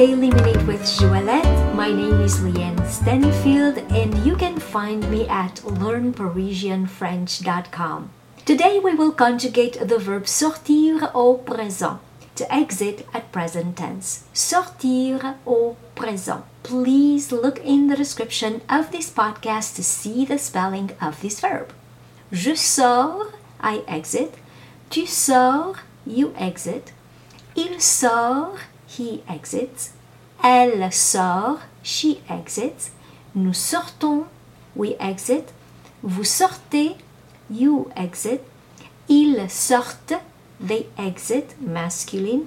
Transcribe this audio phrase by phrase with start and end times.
[0.00, 1.74] Daily Minute with Joëlette.
[1.74, 8.10] My name is Leanne Stanfield, and you can find me at learnparisianfrench.com.
[8.46, 11.98] Today we will conjugate the verb sortir au présent,
[12.34, 14.24] to exit at present tense.
[14.32, 16.44] Sortir au présent.
[16.62, 21.74] Please look in the description of this podcast to see the spelling of this verb.
[22.32, 24.38] Je sors, I exit.
[24.88, 26.94] Tu sors, you exit.
[27.56, 28.54] Il sort,
[28.98, 29.92] he exits.
[30.42, 32.92] Elle sort, she exits.
[33.34, 34.24] Nous sortons,
[34.76, 35.52] we exit.
[36.02, 36.96] Vous sortez,
[37.50, 38.40] you exit.
[39.08, 40.14] Ils sortent,
[40.66, 42.44] they exit, masculine.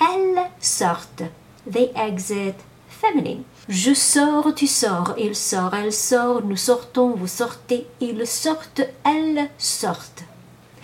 [0.00, 1.24] Elles sortent,
[1.70, 2.56] they exit,
[2.88, 3.42] feminine.
[3.68, 9.48] Je sors, tu sors, il sort, elle sort, nous sortons, vous sortez, ils sortent, elles
[9.58, 10.24] sortent.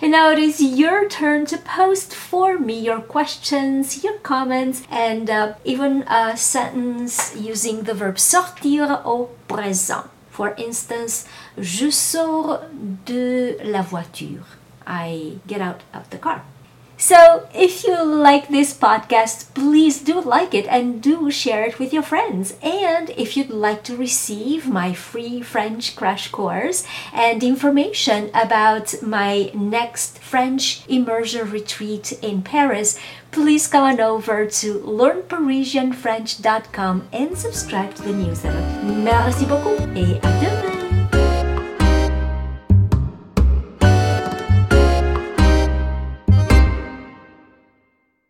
[0.01, 5.29] And now it is your turn to post for me your questions, your comments, and
[5.29, 10.07] uh, even a sentence using the verb sortir au présent.
[10.29, 11.25] For instance,
[11.57, 12.61] je sors
[13.05, 14.45] de la voiture.
[14.87, 16.43] I get out of the car.
[17.01, 21.93] So, if you like this podcast, please do like it and do share it with
[21.93, 22.55] your friends.
[22.61, 26.83] And if you'd like to receive my free French crash course
[27.13, 32.99] and information about my next French immersion retreat in Paris,
[33.31, 38.59] please come on over to learnparisianfrench.com and subscribe to the newsletter.
[38.83, 40.78] Merci beaucoup et à demain!